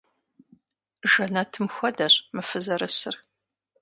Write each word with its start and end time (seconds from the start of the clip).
Жэнэтым 1.11 1.65
хуэдэщ 1.75 2.13
мы 2.33 2.41
фызэрысыр. 2.49 3.15